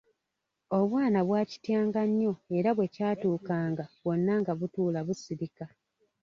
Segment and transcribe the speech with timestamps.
[0.77, 5.65] Obwana bwakityanga nnyo era bwekyatuukanga bwonna nga butuula busirika.